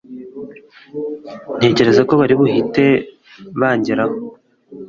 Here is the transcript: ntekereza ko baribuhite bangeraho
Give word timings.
ntekereza 1.57 2.01
ko 2.07 2.13
baribuhite 2.19 2.85
bangeraho 3.59 4.17